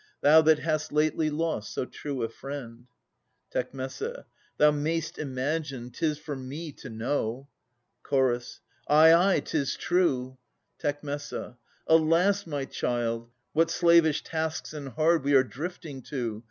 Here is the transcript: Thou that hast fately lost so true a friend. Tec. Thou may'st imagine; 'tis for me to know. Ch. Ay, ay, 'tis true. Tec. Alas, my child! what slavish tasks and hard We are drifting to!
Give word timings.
Thou 0.21 0.41
that 0.41 0.57
hast 0.57 0.89
fately 0.89 1.29
lost 1.31 1.71
so 1.75 1.85
true 1.85 2.23
a 2.23 2.27
friend. 2.29 2.87
Tec. 3.51 3.71
Thou 3.71 4.71
may'st 4.71 5.19
imagine; 5.19 5.91
'tis 5.91 6.17
for 6.17 6.35
me 6.35 6.71
to 6.77 6.89
know. 6.89 7.47
Ch. 8.09 8.13
Ay, 8.87 9.13
ay, 9.13 9.39
'tis 9.41 9.75
true. 9.77 10.39
Tec. 10.79 11.03
Alas, 11.85 12.47
my 12.47 12.65
child! 12.65 13.29
what 13.53 13.69
slavish 13.69 14.23
tasks 14.23 14.73
and 14.73 14.89
hard 14.89 15.23
We 15.23 15.35
are 15.35 15.43
drifting 15.43 16.01
to! 16.09 16.39